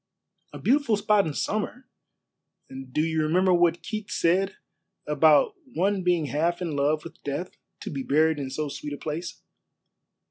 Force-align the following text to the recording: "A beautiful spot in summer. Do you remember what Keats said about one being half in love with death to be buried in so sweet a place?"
"A 0.51 0.57
beautiful 0.57 0.97
spot 0.97 1.27
in 1.27 1.35
summer. 1.35 1.87
Do 2.91 3.01
you 3.05 3.21
remember 3.21 3.53
what 3.53 3.83
Keats 3.83 4.15
said 4.15 4.55
about 5.05 5.53
one 5.75 6.01
being 6.01 6.25
half 6.25 6.59
in 6.59 6.75
love 6.75 7.03
with 7.03 7.21
death 7.21 7.51
to 7.81 7.91
be 7.91 8.01
buried 8.01 8.39
in 8.39 8.49
so 8.49 8.67
sweet 8.67 8.93
a 8.93 8.97
place?" 8.97 9.43